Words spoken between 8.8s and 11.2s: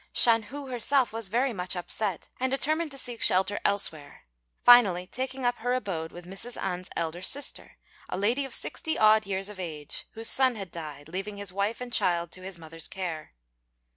odd years of age, whose son had died,